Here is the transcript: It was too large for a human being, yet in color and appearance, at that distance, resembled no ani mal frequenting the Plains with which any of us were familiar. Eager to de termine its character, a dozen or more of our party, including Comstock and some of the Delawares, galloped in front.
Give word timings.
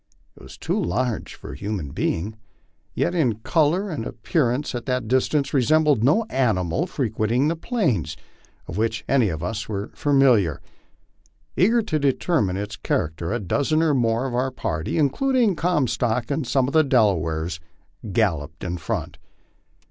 It 0.35 0.41
was 0.41 0.57
too 0.57 0.83
large 0.83 1.35
for 1.35 1.51
a 1.51 1.55
human 1.55 1.89
being, 1.91 2.35
yet 2.95 3.13
in 3.13 3.35
color 3.41 3.91
and 3.91 4.03
appearance, 4.03 4.73
at 4.73 4.87
that 4.87 5.07
distance, 5.07 5.53
resembled 5.53 6.03
no 6.03 6.25
ani 6.31 6.63
mal 6.63 6.87
frequenting 6.87 7.49
the 7.49 7.55
Plains 7.55 8.17
with 8.65 8.79
which 8.79 9.05
any 9.07 9.29
of 9.29 9.43
us 9.43 9.69
were 9.69 9.91
familiar. 9.93 10.59
Eager 11.55 11.83
to 11.83 11.99
de 11.99 12.13
termine 12.13 12.57
its 12.57 12.77
character, 12.77 13.31
a 13.31 13.39
dozen 13.39 13.83
or 13.83 13.93
more 13.93 14.25
of 14.25 14.33
our 14.33 14.49
party, 14.49 14.97
including 14.97 15.55
Comstock 15.55 16.31
and 16.31 16.47
some 16.47 16.67
of 16.67 16.73
the 16.73 16.83
Delawares, 16.83 17.59
galloped 18.11 18.63
in 18.63 18.77
front. 18.77 19.19